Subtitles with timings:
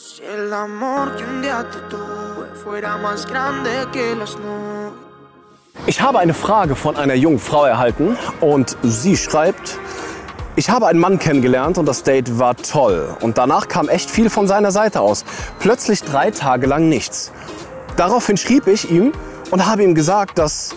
[0.00, 4.92] Si el amor que un día te tuve fuera más grande que las nubes.
[5.86, 9.76] Ich habe eine Frage von einer jungen Frau erhalten und sie schreibt,
[10.54, 13.16] ich habe einen Mann kennengelernt und das Date war toll.
[13.22, 15.24] Und danach kam echt viel von seiner Seite aus.
[15.58, 17.32] Plötzlich drei Tage lang nichts.
[17.96, 19.10] Daraufhin schrieb ich ihm
[19.50, 20.76] und habe ihm gesagt, dass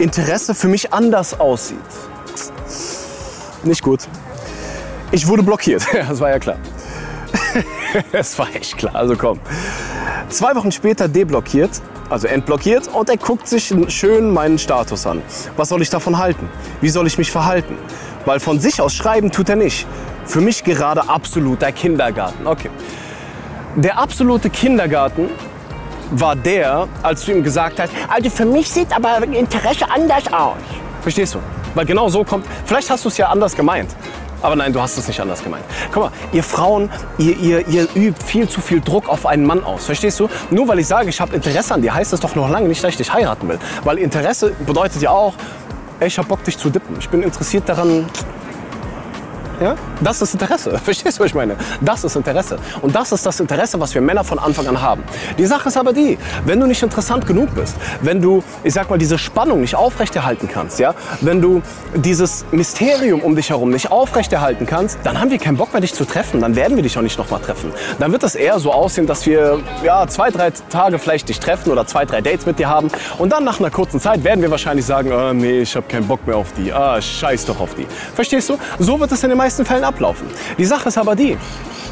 [0.00, 1.78] Interesse für mich anders aussieht.
[3.62, 4.00] Nicht gut.
[5.12, 5.86] Ich wurde blockiert.
[6.08, 6.56] Das war ja klar.
[8.12, 8.94] Es war echt klar.
[8.94, 9.40] Also komm.
[10.28, 11.70] Zwei Wochen später deblockiert,
[12.10, 15.22] also entblockiert und er guckt sich schön meinen Status an.
[15.56, 16.48] Was soll ich davon halten?
[16.80, 17.76] Wie soll ich mich verhalten?
[18.24, 19.86] Weil von sich aus schreiben tut er nicht.
[20.24, 22.46] Für mich gerade absoluter Kindergarten.
[22.46, 22.70] Okay.
[23.76, 25.28] Der absolute Kindergarten
[26.12, 30.58] war der, als du ihm gesagt hast, also für mich sieht aber Interesse anders aus.
[31.00, 31.38] Verstehst du?
[31.74, 33.90] Weil genau so kommt, vielleicht hast du es ja anders gemeint.
[34.42, 35.64] Aber nein, du hast es nicht anders gemeint.
[35.92, 39.64] Guck mal, ihr Frauen, ihr, ihr, ihr übt viel zu viel Druck auf einen Mann
[39.64, 39.86] aus.
[39.86, 40.28] Verstehst du?
[40.50, 42.82] Nur weil ich sage, ich habe Interesse an dir, heißt das doch noch lange nicht,
[42.82, 43.58] dass ich dich heiraten will.
[43.84, 45.34] Weil Interesse bedeutet ja auch,
[46.00, 46.96] ey, ich hab Bock, dich zu dippen.
[46.98, 48.06] Ich bin interessiert daran,
[49.62, 49.76] ja?
[50.00, 50.78] Das ist Interesse.
[50.84, 51.56] Verstehst du, was ich meine?
[51.80, 52.58] Das ist Interesse.
[52.82, 55.02] Und das ist das Interesse, was wir Männer von Anfang an haben.
[55.38, 58.90] Die Sache ist aber die, wenn du nicht interessant genug bist, wenn du, ich sag
[58.90, 61.62] mal, diese Spannung nicht aufrechterhalten kannst, ja, wenn du
[61.94, 65.94] dieses Mysterium um dich herum nicht aufrechterhalten kannst, dann haben wir keinen Bock mehr, dich
[65.94, 66.40] zu treffen.
[66.40, 67.72] Dann werden wir dich auch nicht nochmal treffen.
[67.98, 71.70] Dann wird es eher so aussehen, dass wir ja, zwei, drei Tage vielleicht dich treffen
[71.70, 72.88] oder zwei, drei Dates mit dir haben.
[73.18, 76.06] Und dann nach einer kurzen Zeit werden wir wahrscheinlich sagen, oh, nee, ich habe keinen
[76.06, 76.72] Bock mehr auf die.
[76.72, 77.86] Ah, scheiß doch auf die.
[78.14, 78.58] Verstehst du?
[78.78, 80.26] So wird es in den meisten Fällen ablaufen.
[80.58, 81.36] Die Sache ist aber die,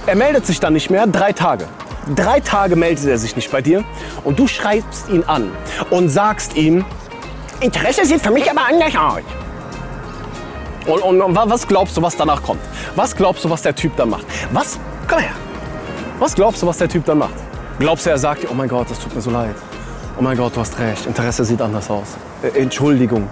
[0.06, 1.66] er meldet sich dann nicht mehr drei Tage.
[2.14, 3.84] Drei Tage meldet er sich nicht bei dir
[4.24, 5.50] und du schreibst ihn an
[5.90, 6.84] und sagst ihm,
[7.60, 9.22] Interesse sieht für mich aber anders aus.
[10.86, 12.60] Und, und, und was glaubst du, was danach kommt?
[12.96, 14.24] Was glaubst du, was der Typ dann macht?
[14.52, 14.78] Was?
[15.06, 15.32] Komm her.
[16.18, 17.34] Was glaubst du, was der Typ dann macht?
[17.78, 19.54] Glaubst du, er sagt dir, oh mein Gott, das tut mir so leid.
[20.18, 21.06] Oh mein Gott, du hast recht.
[21.06, 22.08] Interesse sieht anders aus.
[22.42, 23.28] Äh, Entschuldigung.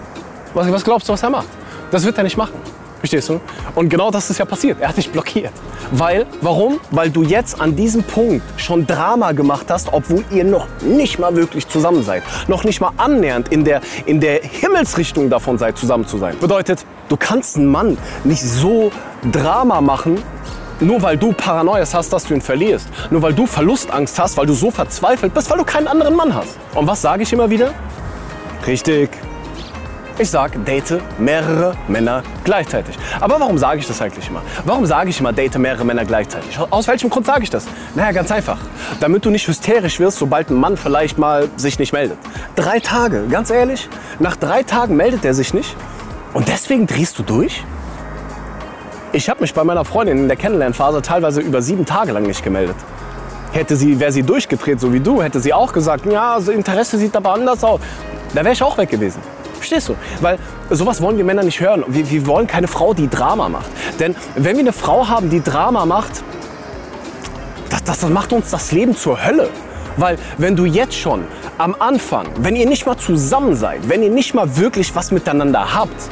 [0.54, 1.48] Was, was glaubst du, was er macht?
[1.90, 2.54] Das wird er nicht machen.
[2.98, 3.40] Verstehst du?
[3.74, 4.78] Und genau das ist ja passiert.
[4.80, 5.52] Er hat dich blockiert.
[5.92, 6.80] Weil, warum?
[6.90, 11.34] Weil du jetzt an diesem Punkt schon Drama gemacht hast, obwohl ihr noch nicht mal
[11.36, 12.22] wirklich zusammen seid.
[12.48, 16.36] Noch nicht mal annähernd in der, in der Himmelsrichtung davon seid, zusammen zu sein.
[16.40, 18.90] Bedeutet, du kannst einen Mann nicht so
[19.30, 20.20] Drama machen,
[20.80, 22.88] nur weil du Paranoias hast, dass du ihn verlierst.
[23.10, 26.34] Nur weil du Verlustangst hast, weil du so verzweifelt bist, weil du keinen anderen Mann
[26.34, 26.56] hast.
[26.74, 27.72] Und was sage ich immer wieder?
[28.66, 29.10] Richtig.
[30.20, 32.98] Ich sage, date mehrere Männer gleichzeitig.
[33.20, 34.42] Aber warum sage ich das eigentlich immer?
[34.64, 36.58] Warum sage ich immer, date mehrere Männer gleichzeitig?
[36.58, 37.66] Aus welchem Grund sage ich das?
[37.94, 38.58] Naja, ganz einfach.
[38.98, 42.18] Damit du nicht hysterisch wirst, sobald ein Mann vielleicht mal sich nicht meldet.
[42.56, 45.76] Drei Tage, ganz ehrlich, nach drei Tagen meldet er sich nicht.
[46.34, 47.62] Und deswegen drehst du durch?
[49.12, 52.42] Ich habe mich bei meiner Freundin in der Kennenlernphase teilweise über sieben Tage lang nicht
[52.42, 52.76] gemeldet.
[53.52, 57.16] Hätte sie, wäre sie durchgedreht, so wie du, hätte sie auch gesagt, ja, Interesse sieht
[57.16, 57.80] aber anders aus.
[58.34, 59.20] Da wäre ich auch weg gewesen.
[59.58, 59.96] Verstehst du?
[60.20, 60.38] Weil
[60.70, 61.84] sowas wollen wir Männer nicht hören.
[61.88, 63.70] Wir, wir wollen keine Frau, die Drama macht.
[63.98, 66.22] Denn wenn wir eine Frau haben, die Drama macht,
[67.70, 69.50] das, das, das macht uns das Leben zur Hölle.
[69.96, 71.24] Weil wenn du jetzt schon
[71.58, 75.74] am Anfang, wenn ihr nicht mal zusammen seid, wenn ihr nicht mal wirklich was miteinander
[75.74, 76.08] habt,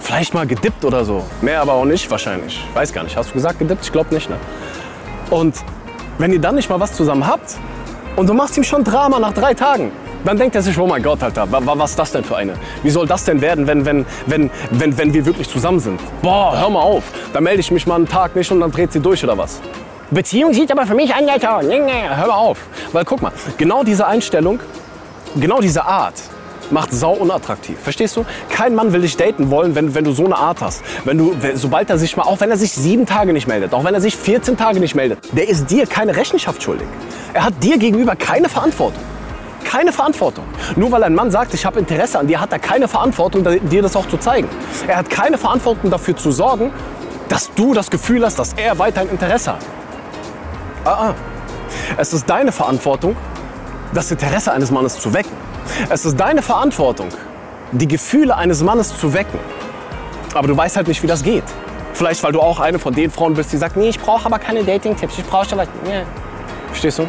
[0.00, 3.34] vielleicht mal gedippt oder so, mehr aber auch nicht wahrscheinlich, weiß gar nicht, hast du
[3.34, 3.84] gesagt gedippt?
[3.84, 4.36] Ich glaube nicht, ne?
[5.30, 5.54] Und
[6.18, 7.56] wenn ihr dann nicht mal was zusammen habt
[8.16, 9.92] und du machst ihm schon Drama nach drei Tagen,
[10.24, 12.54] dann denkt er sich, oh mein Gott, Alter, was ist das denn für eine?
[12.82, 16.00] Wie soll das denn werden, wenn, wenn, wenn, wenn, wenn wir wirklich zusammen sind?
[16.22, 18.92] Boah, hör mal auf, da melde ich mich mal einen Tag nicht und dann dreht
[18.92, 19.60] sie durch oder was?
[20.10, 21.64] Beziehung sieht aber für mich anders aus.
[21.64, 22.58] Hör mal auf.
[22.92, 24.58] Weil guck mal, genau diese Einstellung,
[25.36, 26.14] genau diese Art
[26.70, 27.78] macht sau unattraktiv.
[27.80, 28.24] Verstehst du?
[28.48, 30.82] Kein Mann will dich daten wollen, wenn, wenn du so eine Art hast.
[31.04, 33.84] Wenn du, sobald er sich mal, auch wenn er sich sieben Tage nicht meldet, auch
[33.84, 36.86] wenn er sich 14 Tage nicht meldet, der ist dir keine Rechenschaft schuldig.
[37.32, 39.02] Er hat dir gegenüber keine Verantwortung
[39.64, 40.44] keine Verantwortung.
[40.76, 43.82] Nur weil ein Mann sagt, ich habe Interesse an dir, hat er keine Verantwortung, dir
[43.82, 44.48] das auch zu zeigen.
[44.86, 46.72] Er hat keine Verantwortung dafür zu sorgen,
[47.28, 49.64] dass du das Gefühl hast, dass er weiterhin Interesse hat.
[50.84, 51.14] Ah, ah.
[51.96, 53.16] Es ist deine Verantwortung,
[53.94, 55.32] das Interesse eines Mannes zu wecken.
[55.88, 57.08] Es ist deine Verantwortung,
[57.72, 59.38] die Gefühle eines Mannes zu wecken.
[60.34, 61.44] Aber du weißt halt nicht, wie das geht.
[61.92, 64.38] Vielleicht, weil du auch eine von den Frauen bist, die sagt, nee, ich brauche aber
[64.38, 65.68] keine Dating-Tipps, ich brauche was.
[65.84, 66.02] Nee.
[66.68, 67.08] Verstehst du?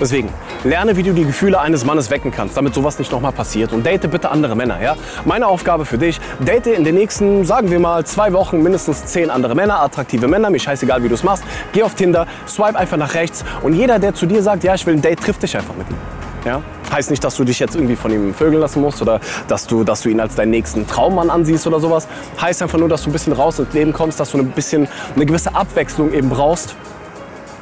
[0.00, 0.28] Deswegen,
[0.64, 3.72] lerne, wie du die Gefühle eines Mannes wecken kannst, damit sowas nicht nochmal passiert.
[3.72, 4.96] Und date bitte andere Männer, ja?
[5.24, 9.30] Meine Aufgabe für dich, date in den nächsten, sagen wir mal, zwei Wochen mindestens zehn
[9.30, 11.44] andere Männer, attraktive Männer, mir scheißegal, wie du es machst.
[11.72, 14.84] Geh auf Tinder, swipe einfach nach rechts und jeder, der zu dir sagt, ja, ich
[14.86, 15.96] will ein Date, trifft dich einfach mit ihm.
[16.44, 16.60] Ja?
[16.92, 19.84] Heißt nicht, dass du dich jetzt irgendwie von ihm vögeln lassen musst oder dass du,
[19.84, 22.06] dass du ihn als deinen nächsten Traummann ansiehst oder sowas.
[22.40, 24.88] Heißt einfach nur, dass du ein bisschen raus ins Leben kommst, dass du ein bisschen
[25.14, 26.76] eine gewisse Abwechslung eben brauchst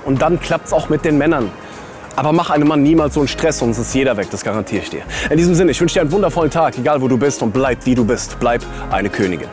[0.05, 1.51] Und dann klappt es auch mit den Männern.
[2.17, 4.91] Aber mach einem Mann niemals so einen Stress, sonst ist jeder weg, das garantiere ich
[4.91, 5.03] dir.
[5.31, 7.85] In diesem Sinne, ich wünsche dir einen wundervollen Tag, egal wo du bist und bleib
[7.87, 8.39] wie du bist.
[8.39, 9.49] Bleib eine Königin.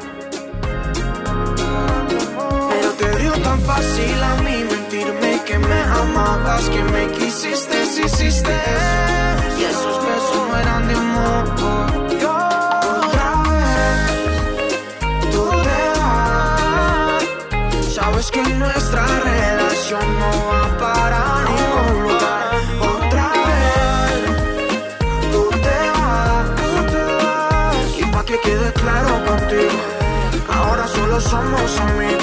[18.31, 20.58] que nuestra relación no va
[31.19, 32.18] somos amigos.